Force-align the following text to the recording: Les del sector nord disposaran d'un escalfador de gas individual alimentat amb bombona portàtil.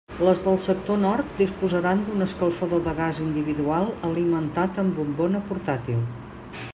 Les 0.27 0.39
del 0.43 0.55
sector 0.61 0.97
nord 1.01 1.35
disposaran 1.41 2.01
d'un 2.07 2.25
escalfador 2.27 2.81
de 2.89 2.95
gas 3.01 3.21
individual 3.27 3.87
alimentat 4.09 4.83
amb 4.85 4.97
bombona 5.03 5.43
portàtil. 5.53 6.05